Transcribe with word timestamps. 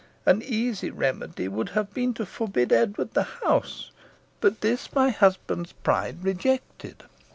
An 0.25 0.41
easy 0.41 0.89
remedy 0.89 1.47
would 1.47 1.69
have 1.77 1.93
been 1.93 2.15
to 2.15 2.25
forbid 2.25 2.73
Edward 2.73 3.13
the 3.13 3.21
house, 3.21 3.91
but 4.39 4.61
this 4.61 4.91
my 4.95 5.11
husband's 5.11 5.73
pride 5.73 6.23
rejected. 6.23 7.03